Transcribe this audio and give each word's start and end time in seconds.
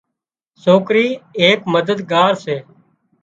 سوڪرِي 0.63 1.07
ايڪ 1.41 1.59
مددگار 1.73 2.31
سي 2.43 2.57